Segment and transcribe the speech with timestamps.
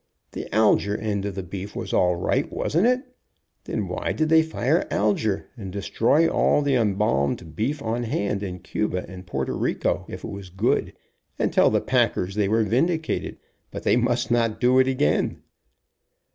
[0.31, 3.01] The Alger end of the beef was all right, wasn't it?
[3.65, 8.61] Then why did they fire Alger and destroy all the embalmed beef on hand in
[8.61, 10.93] Cuba and Porto Rico, if it was good,
[11.37, 13.37] and tell the packers they were vindicated,
[13.69, 15.43] but they must not do it again?